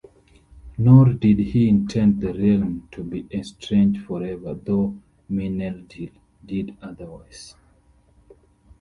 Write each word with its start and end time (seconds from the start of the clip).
Nor 0.79 1.13
did 1.13 1.37
he 1.37 1.69
intend 1.69 2.21
the 2.21 2.33
realms 2.33 2.85
to 2.93 3.03
be 3.03 3.27
estranged 3.31 4.01
forever, 4.03 4.55
though 4.55 4.97
Meneldil 5.29 6.09
did 6.43 6.75
otherwise. 6.81 7.53